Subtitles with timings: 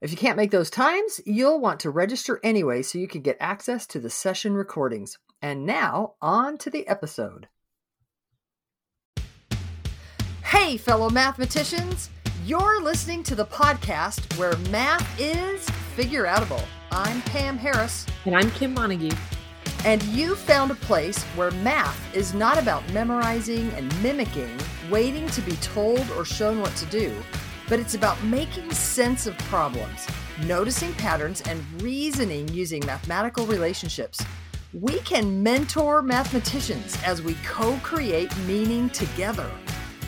[0.00, 3.36] If you can't make those times, you'll want to register anyway so you can get
[3.40, 5.18] access to the session recordings.
[5.42, 7.48] And now, on to the episode.
[10.44, 12.10] Hey, fellow mathematicians!
[12.46, 16.64] You're listening to the podcast where math is figure outable.
[16.92, 18.06] I'm Pam Harris.
[18.24, 19.16] And I'm Kim Montague.
[19.84, 24.56] And you found a place where math is not about memorizing and mimicking,
[24.90, 27.12] waiting to be told or shown what to do
[27.68, 30.06] but it's about making sense of problems,
[30.46, 34.22] noticing patterns, and reasoning using mathematical relationships.
[34.72, 39.50] We can mentor mathematicians as we co create meaning together.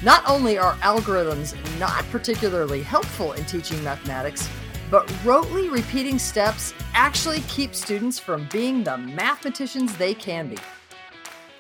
[0.02, 4.48] Not only are algorithms not particularly helpful in teaching mathematics,
[4.91, 10.58] but rotely repeating steps actually keep students from being the mathematicians they can be.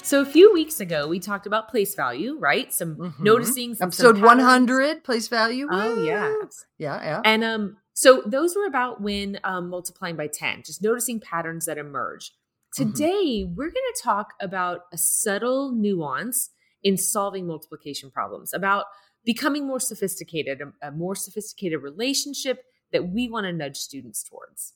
[0.02, 2.72] So a few weeks ago, we talked about place value, right?
[2.72, 3.22] Some mm-hmm.
[3.22, 5.68] noticing some, episode some 100 place value.
[5.70, 6.34] Oh yeah,
[6.78, 7.22] yeah, yeah.
[7.24, 11.78] And um, so those were about when um, multiplying by 10, just noticing patterns that
[11.78, 12.32] emerge.
[12.78, 12.92] Mm-hmm.
[12.92, 13.54] Today, mm-hmm.
[13.54, 16.50] we're going to talk about a subtle nuance
[16.82, 18.86] in solving multiplication problems, about
[19.24, 24.74] becoming more sophisticated, a, a more sophisticated relationship that we want to nudge students towards.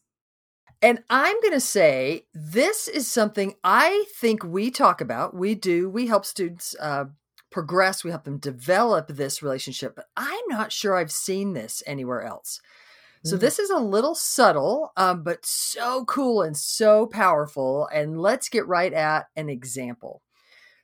[0.84, 5.34] And I'm going to say this is something I think we talk about.
[5.34, 5.88] We do.
[5.88, 7.06] We help students uh,
[7.50, 12.22] progress, we help them develop this relationship, but I'm not sure I've seen this anywhere
[12.24, 12.60] else.
[13.24, 13.40] So, mm.
[13.40, 17.88] this is a little subtle, um, but so cool and so powerful.
[17.90, 20.20] And let's get right at an example.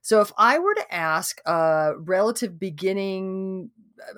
[0.01, 3.69] So, if I were to ask a relative beginning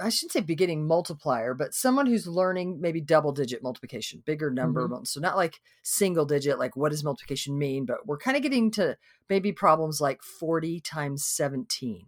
[0.03, 4.89] I shouldn't say beginning multiplier, but someone who's learning maybe double digit multiplication, bigger number.
[4.89, 5.05] Mm-hmm.
[5.05, 7.85] So not like single digit, like what does multiplication mean?
[7.85, 8.97] But we're kind of getting to
[9.29, 12.07] maybe problems like 40 times 17.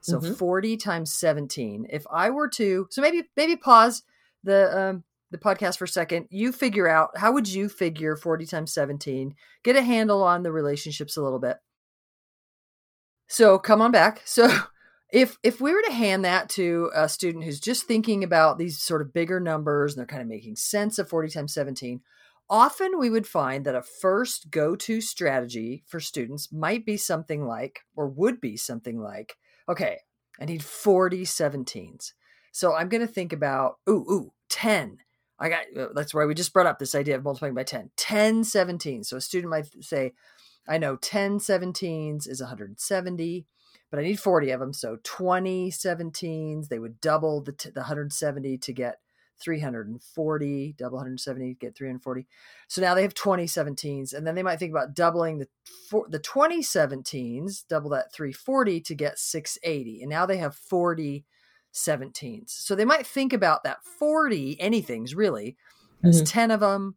[0.00, 0.34] So mm-hmm.
[0.34, 1.86] 40 times 17.
[1.90, 4.02] If I were to, so maybe, maybe pause
[4.42, 6.26] the, um, the podcast for a second.
[6.30, 10.52] You figure out how would you figure 40 times 17, get a handle on the
[10.52, 11.58] relationships a little bit.
[13.28, 14.20] So come on back.
[14.24, 14.48] So
[15.12, 18.78] if if we were to hand that to a student who's just thinking about these
[18.78, 22.00] sort of bigger numbers and they're kind of making sense of 40 times 17
[22.50, 27.80] often we would find that a first go-to strategy for students might be something like
[27.94, 29.36] or would be something like
[29.68, 29.98] okay
[30.40, 32.12] i need 40 17s
[32.50, 34.98] so i'm going to think about ooh ooh 10
[35.38, 37.90] i got uh, that's why we just brought up this idea of multiplying by 10
[37.96, 40.12] 10 17 so a student might say
[40.66, 43.46] i know 10 17s is 170
[43.92, 44.72] but I need 40 of them.
[44.72, 48.96] So 20 17s, they would double the, t- the 170 to get
[49.38, 52.26] 340, double 170 to get 340.
[52.68, 54.14] So now they have 20 17s.
[54.14, 55.48] And then they might think about doubling the,
[55.90, 60.00] for, the 20 17s, double that 340 to get 680.
[60.00, 61.26] And now they have 40
[61.74, 62.48] 17s.
[62.48, 65.58] So they might think about that 40 anything's really
[66.02, 66.24] as mm-hmm.
[66.24, 66.96] 10 of them,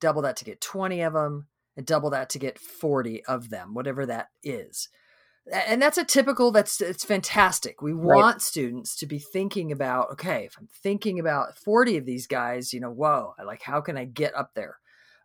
[0.00, 3.74] double that to get 20 of them, and double that to get 40 of them,
[3.74, 4.88] whatever that is
[5.52, 7.82] and that's a typical that's it's fantastic.
[7.82, 8.40] We want right.
[8.40, 12.80] students to be thinking about okay if i'm thinking about 40 of these guys you
[12.80, 14.78] know whoa I like how can i get up there?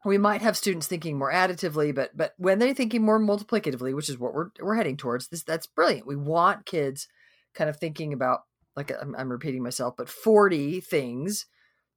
[0.08, 4.10] We might have students thinking more additively but but when they're thinking more multiplicatively which
[4.10, 6.08] is what we're we're heading towards this that's brilliant.
[6.08, 7.08] We want kids
[7.54, 8.42] kind of thinking about
[8.76, 11.46] like i'm, I'm repeating myself but 40 things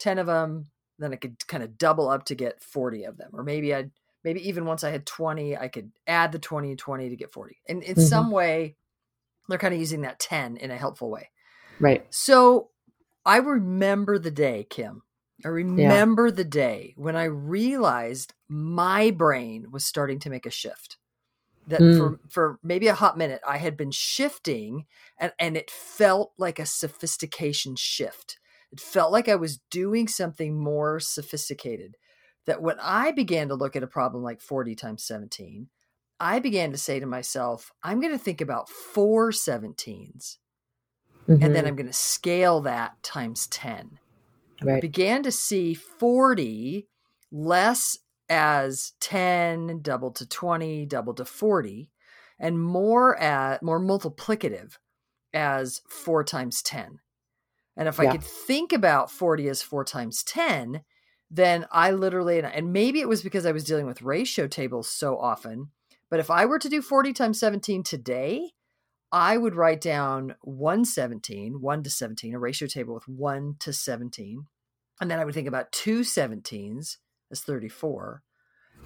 [0.00, 0.66] 10 of them
[0.98, 3.30] then i could kind of double up to get 40 of them.
[3.32, 3.90] Or maybe i'd
[4.24, 7.32] maybe even once I had 20, I could add the 20 and 20 to get
[7.32, 7.56] 40.
[7.68, 8.02] And in mm-hmm.
[8.02, 8.76] some way,
[9.48, 11.30] they're kind of using that 10 in a helpful way.
[11.80, 12.06] Right.
[12.10, 12.70] So
[13.24, 15.02] I remember the day, Kim.
[15.44, 16.34] I remember yeah.
[16.34, 20.96] the day when I realized my brain was starting to make a shift.
[21.68, 21.96] That mm.
[21.96, 24.86] for, for maybe a hot minute, I had been shifting
[25.18, 28.38] and, and it felt like a sophistication shift.
[28.72, 31.96] It felt like I was doing something more sophisticated
[32.48, 35.68] that when I began to look at a problem like 40 times 17,
[36.18, 39.76] I began to say to myself, I'm going to think about four 17s.
[39.76, 41.32] Mm-hmm.
[41.32, 41.66] And then mm-hmm.
[41.66, 43.98] I'm going to scale that times 10.
[44.62, 44.78] Right.
[44.78, 46.88] I began to see 40
[47.30, 47.98] less
[48.30, 51.90] as 10 doubled to 20 doubled to 40
[52.38, 54.78] and more at more multiplicative
[55.34, 57.00] as 4 times 10
[57.76, 58.08] and if yeah.
[58.08, 60.82] i could think about 40 as 4 times 10
[61.30, 65.18] then I literally, and maybe it was because I was dealing with ratio tables so
[65.18, 65.70] often,
[66.10, 68.52] but if I were to do 40 times 17 today,
[69.12, 74.46] I would write down 117, 1 to 17, a ratio table with 1 to 17.
[75.00, 76.98] And then I would think about two 17s
[77.30, 78.22] as 34.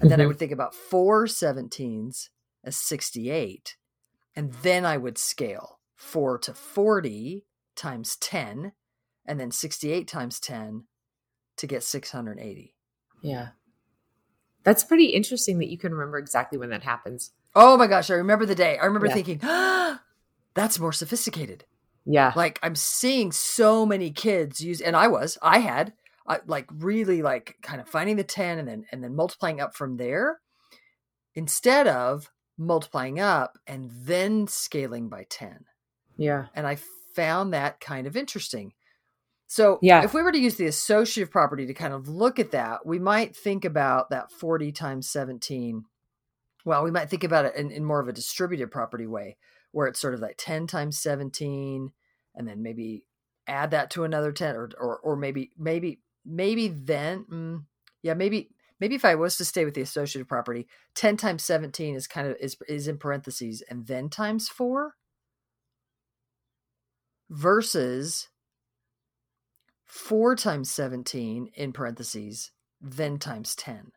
[0.01, 0.27] And then I Mhm.
[0.27, 2.29] would think about four 17s
[2.63, 3.77] as 68.
[4.35, 8.73] And then I would scale 4 to 40 times 10,
[9.25, 10.87] and then 68 times 10
[11.57, 12.73] to get 680.
[13.21, 13.49] Yeah.
[14.63, 17.31] That's pretty interesting that you can remember exactly when that happens.
[17.55, 18.77] Oh my gosh, I remember the day.
[18.77, 19.13] I remember Yeah.
[19.13, 20.01] thinking, ah,
[20.55, 21.65] that's more sophisticated.
[22.05, 22.33] Yeah.
[22.35, 25.93] Like I'm seeing so many kids use, and I was, I had,
[26.27, 29.75] I, like really like kind of finding the 10 and then and then multiplying up
[29.75, 30.39] from there
[31.35, 35.65] instead of multiplying up and then scaling by 10
[36.17, 36.45] Yeah.
[36.55, 36.77] and i
[37.15, 38.73] found that kind of interesting
[39.53, 40.03] so Yeah.
[40.03, 42.97] if we were to use the associative property to kind of look at that we
[42.97, 45.85] might think about that 40 times 17
[46.65, 49.37] well we might think about it in, in more of a distributed property way
[49.71, 51.91] where it's sort of like 10 times 17
[52.35, 53.05] and then maybe
[53.47, 57.63] add that to another 10 or or, or maybe maybe maybe then mm,
[58.01, 58.49] yeah maybe
[58.79, 62.27] maybe if i was to stay with the associative property 10 times 17 is kind
[62.27, 64.95] of is is in parentheses and then times 4
[67.29, 68.29] versus
[69.93, 72.51] 4 times 17 in parentheses
[72.81, 73.91] then times 10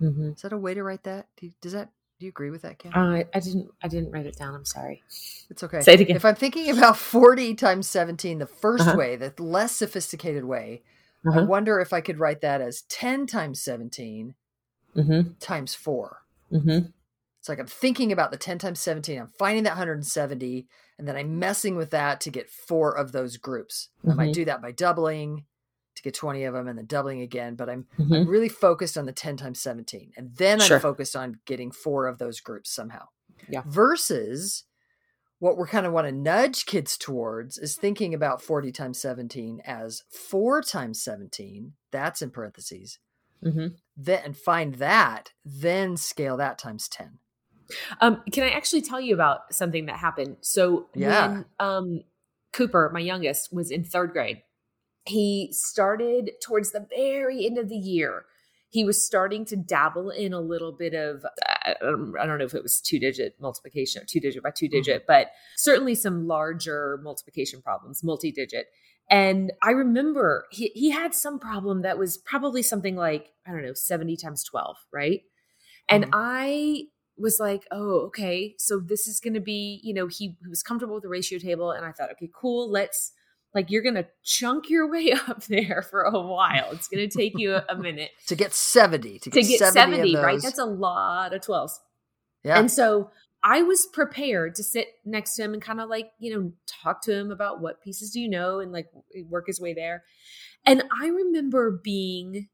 [0.00, 1.90] hmm is that a way to write that do you, does that
[2.20, 2.94] do you agree with that Kim?
[2.94, 3.68] Uh, I didn't.
[3.82, 4.54] I didn't write it down.
[4.54, 5.02] I'm sorry.
[5.50, 5.88] It's okay.
[5.88, 6.18] Say it again.
[6.18, 8.94] If I'm thinking about 40 times 17, the 1st Uh-huh.
[8.94, 10.82] way, the less sophisticated way,
[11.30, 11.40] I Uh-huh.
[11.40, 14.34] wonder if I could write that as 10 times 17
[14.96, 15.30] Mm-hmm.
[15.40, 16.18] times 4.
[16.52, 16.97] Mm-hmm.
[17.40, 20.66] It's like I'm thinking about the 10 times 17, I'm finding that 170,
[20.98, 23.90] and then I'm messing with that to get four of those groups.
[24.08, 24.34] I might Mhm.
[24.34, 25.44] do that by doubling
[25.94, 28.12] to get 20 of them and then doubling again, but I'm, Mm-hmm.
[28.14, 30.12] I'm really focused on the 10 times 17.
[30.16, 30.76] And then Sure.
[30.76, 33.06] I'm focused on getting four of those groups somehow.
[33.48, 33.62] Yeah.
[33.66, 34.64] Versus
[35.40, 39.60] what we're kind of want to nudge kids towards is thinking about 40 times 17
[39.64, 41.74] as 4 times 17.
[41.92, 42.98] That's in parentheses.
[43.44, 43.68] Mm-hmm.
[43.96, 47.20] Then and find that, then scale that times 10.
[48.00, 50.36] Um, can I actually tell you about something that happened?
[50.40, 51.28] So Yeah.
[51.28, 52.00] when um,
[52.52, 54.42] Cooper, my youngest, was in third grade,
[55.06, 58.24] he started towards the very end of the year.
[58.70, 61.24] He was starting to dabble in a little bit of
[61.64, 64.50] I don't I don't know if it was two digit multiplication, or two digit by
[64.50, 68.66] two digit, but certainly some larger multiplication problems, multi digit.
[69.10, 73.62] And I remember he, he had some problem that was probably something like, I don't
[73.62, 75.22] know, 70 times 12, right?
[75.88, 76.10] And Mhm.
[76.12, 76.82] I
[77.20, 78.54] was like, oh, okay.
[78.58, 81.38] So this is going to be, you know, he, he was comfortable with the ratio
[81.38, 81.70] table.
[81.70, 82.70] And I thought, okay, cool.
[82.70, 83.12] Let's,
[83.54, 86.68] like, you're going to chunk your way up there for a while.
[86.72, 89.18] It's going to take you a, a minute To get 70.
[89.20, 90.40] To to get, get 70, 70, right?
[90.42, 91.72] That's a lot of 12s.
[92.44, 92.58] yeah.
[92.58, 93.10] And so
[93.42, 97.02] I was prepared to sit next to him and kind of like, you know, talk
[97.02, 100.02] to him about what pieces do you know and like eh, work his way there.
[100.66, 102.48] And I remember being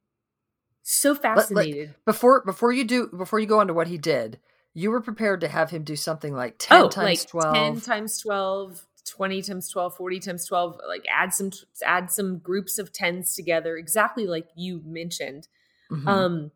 [0.82, 1.94] so let- fascinated.
[2.04, 4.38] before before you do before you go on to what he did,
[4.74, 7.54] you were prepared to have him do something like 10 oh, times like 12.
[7.54, 11.50] 10 times 12, 20 times 12, 40 times 12, like add some
[11.84, 15.48] add some groups of 10s together exactly like you mentioned.
[15.90, 16.06] Mhm.
[16.06, 16.50] Um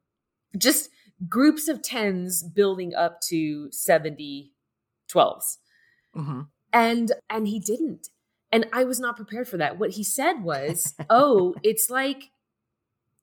[0.56, 0.90] just
[1.28, 4.52] groups of 10s building up to 70
[5.08, 5.58] 12s.
[6.16, 6.48] Mhm.
[6.72, 8.08] and and he didn't
[8.50, 12.30] and i was not prepared for that what he said was oh it's like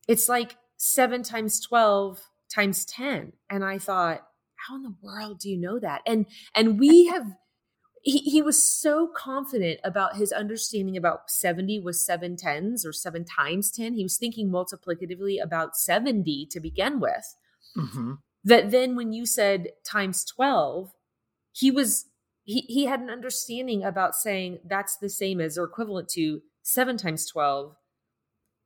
[0.08, 4.28] it's like 7 times 12 times 10 and i thought
[4.68, 6.02] how in the world do you know that?
[6.06, 7.26] And and we have
[8.02, 13.26] he, he was so confident about his understanding about 70 was seven tens or seven
[13.26, 17.36] times 10 he was thinking multiplicatively about 70 to begin with.
[17.76, 18.20] Mhm.
[18.44, 20.94] that then when you said times 12
[21.52, 22.06] he was
[22.44, 26.96] he, he had an understanding about saying that's the same as or equivalent to 7
[26.96, 27.76] times 12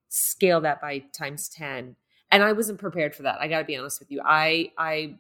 [0.10, 1.96] scale that by times 10
[2.32, 3.40] and i wasn't prepared for that.
[3.40, 4.22] I gotta be honest with you.
[4.24, 5.16] I i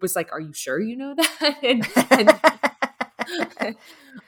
[0.00, 1.86] was like are you sure you know that and,
[3.60, 3.76] and,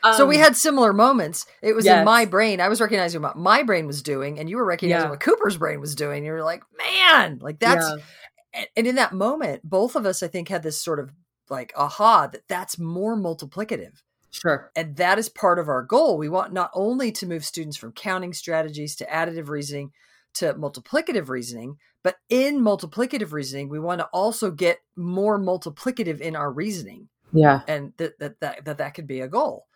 [0.16, 1.46] so we um, had similar moments.
[1.62, 2.60] It was in my brain.
[2.60, 5.10] I was recognizing what my brain was doing, and you were recognizing Yeah.
[5.10, 6.24] what Cooper's brain was doing.
[6.24, 7.86] You were like, man, like that's.
[7.86, 11.12] yeah, and in that moment, both of us, I think, had this sort of
[11.50, 14.02] like aha that that's more multiplicative.
[14.30, 16.18] sure And that is part of our goal.
[16.18, 19.92] We want not only to move students from counting strategies to additive reasoning
[20.34, 26.36] to multiplicative reasoning, but in multiplicative reasoning, we want to also get more multiplicative in
[26.36, 27.08] our reasoning.
[27.32, 29.66] yeah And that that that that, that could be a goal.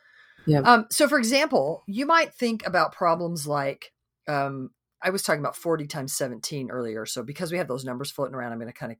[0.47, 0.61] Yeah.
[0.61, 3.93] Um, so for example, you might think about problems like
[4.29, 4.71] um,
[5.03, 7.07] I was talking about 40 times 17 earlier.
[7.07, 8.99] So because we have those numbers floating around, I'm going to kind of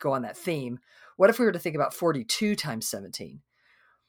[0.00, 0.78] go on that theme.
[1.16, 3.40] What if we were to think about 42 times 17?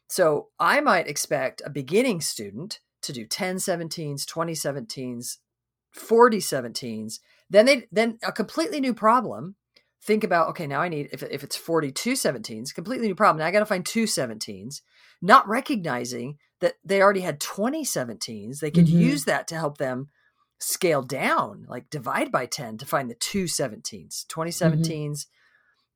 [0.09, 5.37] So I might expect a beginning student to do 10 17s, 20 17s,
[5.97, 7.19] 40 17s.
[7.49, 9.55] Then they then a completely new problem.
[10.03, 13.39] Think about okay, now I need if if it's 42 17s, completely new problem.
[13.39, 14.81] Now I got to find two 17s,
[15.21, 18.59] not recognizing that they already had 20 17s.
[18.59, 18.99] They could mm-hmm.
[18.99, 20.09] use that to help them
[20.59, 24.27] scale down, like divide by 10 to find the two 17s.
[24.27, 25.13] 20 17s mm-hmm.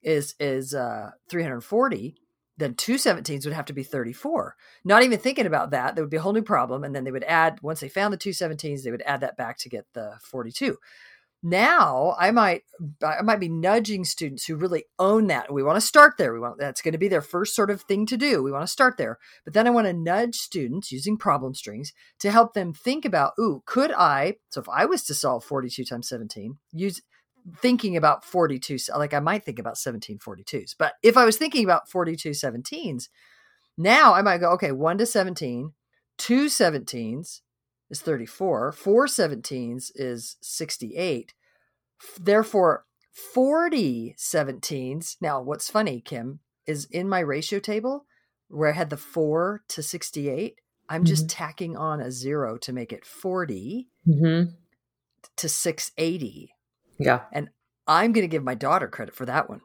[0.03, 2.15] is is uh 340
[2.61, 4.55] then two 17s would have to be 34.
[4.83, 6.83] Not even thinking about that, there would be a whole new problem.
[6.83, 9.37] And then they would add, once they found the two 17s, they would add that
[9.37, 10.77] back to get the 42.
[11.43, 12.63] Now I might
[13.03, 15.51] I might be nudging students who really own that.
[15.51, 16.33] We want to start there.
[16.33, 18.43] We want that's going to be their first sort of thing to do.
[18.43, 19.17] We want to start there.
[19.43, 23.33] But then I want to nudge students using problem strings to help them think about,
[23.39, 27.01] ooh, could I, so if I was to solve 42 times 17, use
[27.57, 31.89] thinking about 42 like i might think about 1742s but if i was thinking about
[31.89, 33.09] 42 17s
[33.77, 35.73] now i might go okay 1 to 17
[36.17, 37.41] 2 17s
[37.89, 41.33] is 34 4 17s is 68
[42.19, 48.05] therefore 40 17s now what's funny kim is in my ratio table
[48.47, 51.43] where i had the 4 to 68 i'm just mm-hmm.
[51.43, 54.51] tacking on a zero to make it 40 mm-hmm.
[55.37, 56.53] to 680
[57.01, 57.21] yeah.
[57.31, 57.49] And
[57.87, 59.61] I'm going to give my daughter credit for that one.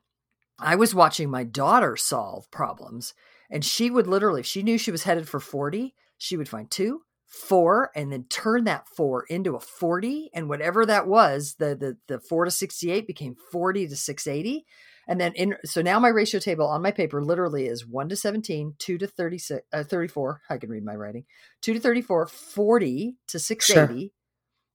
[0.59, 3.14] I was watching my daughter solve problems,
[3.50, 6.71] and she would literally, if she knew she was headed for 40, she would find
[6.71, 10.31] two, four, and then turn that four into a 40.
[10.33, 14.64] And whatever that was, the the the four to 68 became 40 to 680.
[15.09, 18.16] And then in so now my ratio table on my paper literally is 1 to
[18.16, 20.43] 17, 2 to 36, uh, 34.
[20.50, 21.25] I can read my writing.
[21.62, 24.00] 2 to 34, 40 to 680.
[24.00, 24.11] Sure.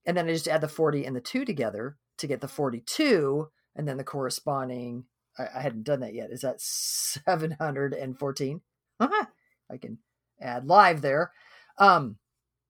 [0.06, 3.48] And then I just add the 40 and the 2 together to get the 42
[3.76, 5.04] and then the corresponding
[5.38, 6.30] I, I hadn't done that yet.
[6.30, 8.60] Is that 714?
[9.00, 9.26] Uh-huh.
[9.70, 9.98] I can
[10.40, 11.32] add live there.
[11.78, 12.16] Um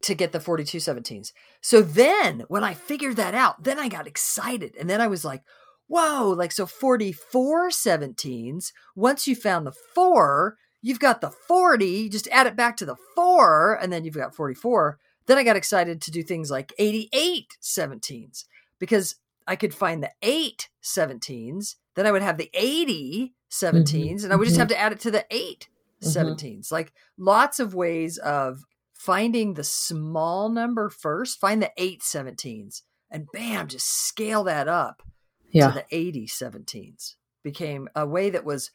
[0.02, 1.32] to get the 42 17s.
[1.61, 4.75] So then when I figured that out, then I got excited.
[4.78, 5.42] And then I was like,
[5.87, 8.73] whoa, like so 44 17s.
[8.97, 12.85] Once you found the four, you've got the 40, you just add it back to
[12.85, 14.99] the four, and then you've got 44.
[15.26, 18.44] Then I got excited to do things like 88 17s
[18.80, 19.16] because
[19.47, 24.25] I could find the eight 17s, then I would have the 80 17s, mm-hmm.
[24.25, 24.61] and I would just mm-hmm.
[24.61, 25.69] have to add it to the 8
[26.03, 26.31] mm-hmm.
[26.33, 26.73] 17s.
[26.73, 28.65] Like lots of ways of
[29.03, 35.03] finding the small number first, find the eight 17s, and bam, just scale that up
[35.51, 35.69] yeah.
[35.69, 37.17] to the 80 17s.
[37.43, 38.71] Became a way that was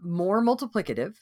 [0.00, 1.14] more multiplicative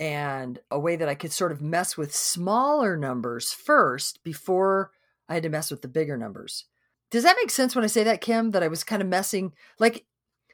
[0.00, 4.90] and a way that I could sort of mess with smaller numbers first before
[5.28, 6.64] I had to mess with the bigger numbers.
[7.10, 8.50] Does that make sense when I say that, Kim?
[8.50, 10.04] That I was kind of messing like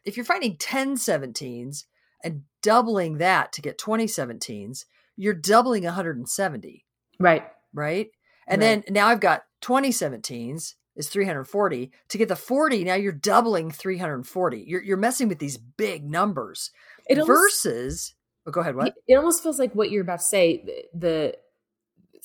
[0.04, 1.84] if you're finding 10 17s
[2.22, 4.84] and doubling that to get 20 17s,
[5.16, 6.84] you're doubling 170.
[7.18, 7.44] Right.
[7.72, 8.08] Right.
[8.46, 8.84] And right.
[8.84, 11.90] then now I've got 20 17s is 340.
[12.08, 14.64] To get the 40, now you're doubling 340.
[14.66, 16.70] You're you're messing with these big numbers.
[17.06, 18.14] It almost, versus
[18.46, 18.94] oh, go ahead, what?
[19.06, 21.36] It almost feels like what you're about to say, the, the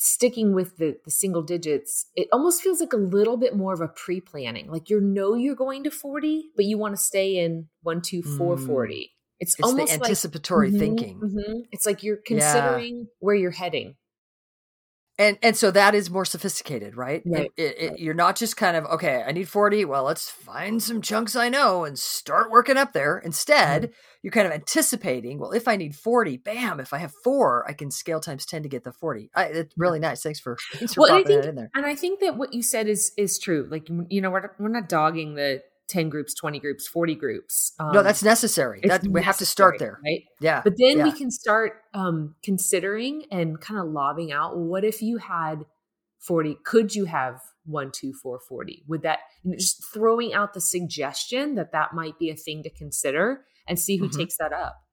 [0.01, 3.81] sticking with the, the single digits, it almost feels like a little bit more of
[3.81, 4.71] a pre planning.
[4.71, 8.21] Like you know you're going to 40, but you want to stay in one, two,
[8.21, 8.65] four, mm.
[8.65, 9.11] 40.
[9.41, 11.19] It's, it's almost the anticipatory like, mm-hmm, thinking.
[11.19, 11.59] Mm-hmm.
[11.71, 13.03] It's like you're considering yeah.
[13.19, 13.95] where you're heading
[15.19, 17.51] and and so that is more sophisticated right, right.
[17.57, 17.99] It, it, right.
[17.99, 21.49] you're not just kind of okay i need 40 well let's find some chunks i
[21.49, 23.91] know and start working up there instead mm-hmm.
[24.23, 27.73] you're kind of anticipating well if i need 40 bam if i have four i
[27.73, 30.95] can scale times 10 to get the 40 I, it's really nice thanks for, thanks
[30.95, 33.11] for well, popping think, that in there and i think that what you said is
[33.17, 37.15] is true like you know we're, we're not dogging the 10 groups 20 groups 40
[37.15, 41.00] groups um, no that's necessary that we have to start there right yeah but then
[41.00, 41.03] yeah.
[41.03, 45.65] we can start um, considering and kind of lobbing out what if you had
[46.19, 49.19] 40 could you have 1 2 4 40 would that
[49.58, 53.98] just throwing out the suggestion that that might be a thing to consider and see
[53.98, 54.19] who mm-hmm.
[54.19, 54.84] takes that up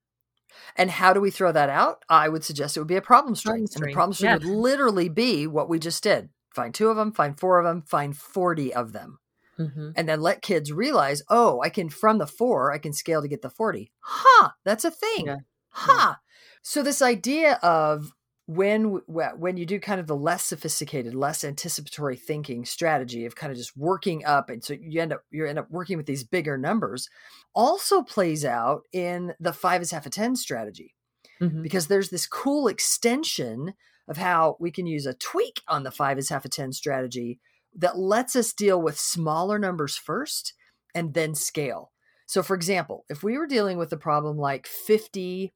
[0.76, 3.34] and how do we throw that out i would suggest it would be a problem
[3.34, 3.82] string, problem string.
[3.82, 4.36] and the problem string yeah.
[4.36, 7.82] would literally be what we just did find two of them find four of them
[7.82, 9.18] find 40 of them
[9.58, 9.90] Mm-hmm.
[9.96, 13.28] and then let kids realize, oh, I can from the four, I can scale to
[13.28, 13.90] get the 40.
[14.00, 15.26] Huh, that's a thing.
[15.26, 15.36] Yeah.
[15.70, 15.92] Huh.
[15.98, 16.14] Yeah.
[16.62, 18.12] So this idea of
[18.46, 23.50] when when you do kind of the less sophisticated, less anticipatory thinking strategy of kind
[23.50, 26.22] of just working up, and so you end up you end up working with these
[26.22, 27.08] bigger numbers,
[27.54, 30.94] also plays out in the five is half a ten strategy,
[31.40, 31.62] mm-hmm.
[31.62, 33.74] because there's this cool extension
[34.08, 37.40] of how we can use a tweak on the five is half a ten strategy
[37.76, 40.54] that lets us deal with smaller numbers first
[40.94, 41.92] and then scale.
[42.26, 45.52] So, for example, if we were dealing with a problem like 50,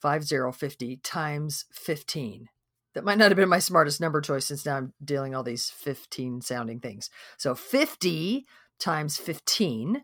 [0.00, 2.48] 50, times 15,
[2.94, 5.68] that might not have been my smartest number choice since now I'm dealing all these
[5.70, 7.10] 15 sounding things.
[7.36, 8.46] So, 50
[8.78, 10.02] times 15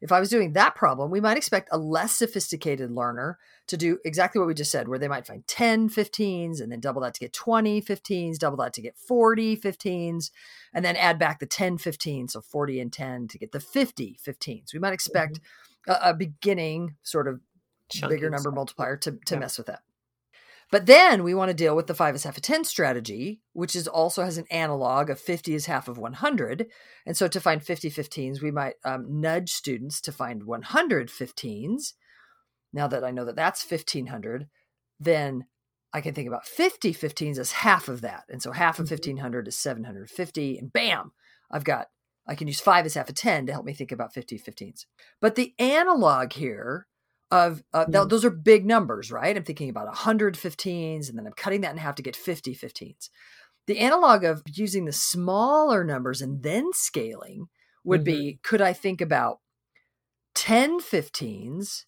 [0.00, 3.38] if I was doing that problem, we might expect a less sophisticated learner
[3.68, 6.80] to do exactly what we just said, where they might find 10 15s and then
[6.80, 10.30] double that to get 20 15s, double that to get 40 15s,
[10.74, 14.18] and then add back the 10 15s, so 40 and 10 to get the 50
[14.24, 14.72] 15s.
[14.72, 15.40] We might expect
[15.88, 16.06] mm-hmm.
[16.06, 17.40] a, a, beginning sort of
[17.90, 19.38] Chunky bigger number multiplier to, to yeah.
[19.38, 19.80] mess with that.
[20.70, 23.76] But then we want to deal with the 5 is half of 10 strategy, which
[23.76, 26.66] is also has an analog of 50 is half of 100.
[27.06, 31.92] And so to find 50 15s, we might um, nudge students to find 100 15s.
[32.72, 34.48] Now that I know that that's 1500,
[34.98, 35.46] then
[35.92, 38.24] I can think about 50 15s as half of that.
[38.28, 39.48] And so half of 1500 mm-hmm.
[39.48, 40.58] is 750.
[40.58, 41.12] And bam,
[41.48, 41.88] I've got,
[42.26, 44.84] I can use 5 as half of 10 to help me think about 50 15s.
[45.20, 46.88] But the analog here
[47.30, 49.36] of uh, th- those are big numbers, right?
[49.36, 53.08] I'm thinking about 115s, and then I'm cutting that in half to get 50 15s.
[53.66, 57.48] The analog of using the smaller numbers and then scaling
[57.84, 58.04] would mm-hmm.
[58.04, 59.40] be could I think about
[60.34, 61.84] 10 15s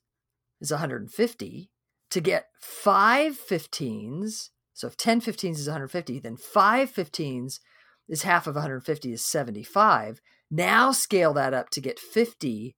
[0.61, 1.71] is 150
[2.11, 4.51] to get 5 15s.
[4.75, 7.61] So if 10 15s is 150, then 5 15s
[8.09, 10.21] is half of 150 is 75.
[10.51, 12.75] Now scale that up to get 50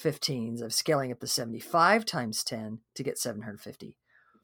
[0.00, 3.96] 15s of scaling up to 75 times 10 to get 750.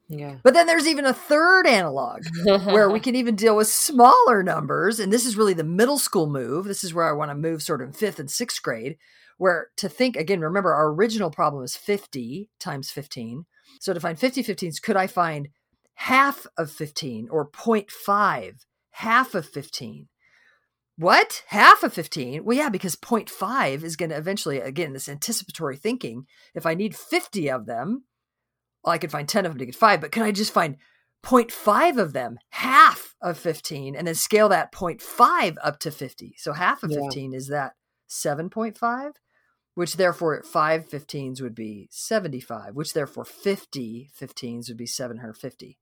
[0.07, 0.37] Yeah.
[0.43, 4.99] But then there's even a third analog where we can even deal with smaller numbers.
[4.99, 6.65] And this is really the middle school move.
[6.65, 8.97] This is where I want to move sort of in fifth and sixth grade,
[9.37, 13.45] where to think again, remember our original problem is 50 times 15.
[13.79, 15.49] So to find 50 15s, could I find
[15.93, 20.07] half of 15 or 0.5, half of 15?
[21.01, 21.41] What?
[21.47, 22.45] Half of 15?
[22.45, 26.27] Well, yeah, because 0.5 is going to eventually, again, this anticipatory thinking.
[26.53, 28.03] If I need 50 of them,
[28.83, 30.77] well, I could find 10 of them to get five, but can I just find
[31.25, 36.35] 0.5 of them, half of 15, and then scale that 0.5 up to 50?
[36.37, 36.99] So half of yeah.
[37.01, 37.73] 15 is that
[38.07, 39.13] 7.5,
[39.73, 45.79] which therefore at 5 15s would be 75, which therefore 50 15s would be 750.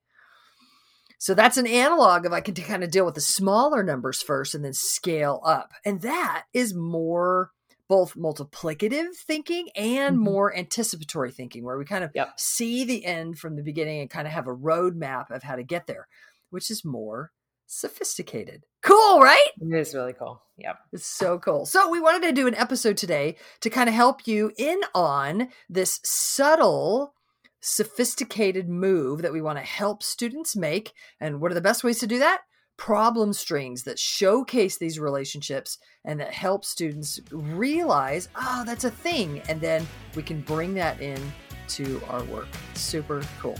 [1.19, 4.55] So that's an analog of I can kind of deal with the smaller numbers first
[4.55, 5.73] and then scale up.
[5.83, 7.51] And that is more
[7.89, 10.23] both multiplicative thinking and mm-hmm.
[10.23, 12.39] more anticipatory thinking, where we kind of yep.
[12.39, 15.63] see the end from the beginning and kind of have a roadmap of how to
[15.63, 16.07] get there,
[16.51, 17.31] which is more
[17.65, 18.65] sophisticated.
[18.81, 19.49] Cool, right?
[19.59, 20.41] It is really cool.
[20.57, 20.79] Yep.
[20.93, 21.65] It's so cool.
[21.65, 25.49] So, we wanted to do an episode today to kind of help you in on
[25.67, 27.13] this subtle
[27.61, 30.93] sophisticated move that we want to help students make.
[31.19, 32.41] And what are the best ways to do that?
[32.77, 39.41] Problem strings that showcase these relationships and that help students realize, oh, that's a thing.
[39.49, 41.19] And then we can bring that in
[41.69, 42.47] to our work.
[42.73, 43.57] Super cool.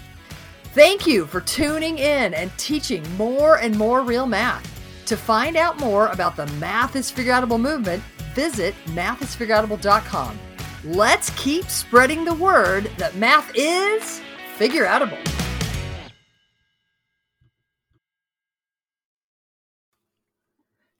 [0.73, 4.65] Thank you for tuning in and teaching more and more real math.
[5.07, 8.03] To find out more about the Math is Figureoutable movement,
[8.35, 10.39] visit mathisfigureoutable.com.
[10.85, 14.21] Let's keep spreading the word that math is
[14.55, 15.19] figure outable.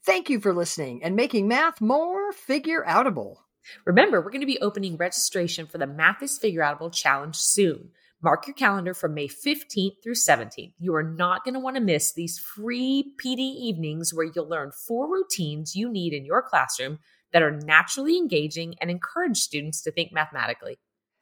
[0.06, 3.38] Thank you for listening and making math more figure outable.
[3.86, 7.92] Remember, we're going to be opening registration for the Math is Figure Outable Challenge soon.
[8.22, 10.74] Mark your calendar from May 15th through 17th.
[10.78, 14.72] You are not going to want to miss these free PD evenings where you'll learn
[14.72, 17.00] four routines you need in your classroom
[17.34, 20.80] that are naturally engaging and encourage students to think mathematically.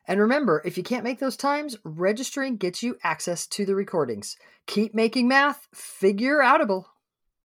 [0.08, 4.38] And remember, if you can't make those times, registering gets you access to the recordings.
[4.66, 6.86] Keep making math figure outable.